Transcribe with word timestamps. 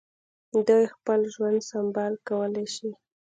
دوی 0.67 0.85
خپل 0.95 1.19
ژوند 1.33 1.59
سمبال 1.69 2.13
کولای 2.27 2.67
شي. 2.75 2.89